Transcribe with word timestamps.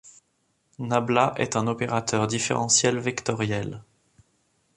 Nabla 0.79 1.35
est 1.37 1.55
un 1.55 1.67
opérateur 1.67 2.25
différentiel 2.25 2.97
vectoriel. 2.97 3.83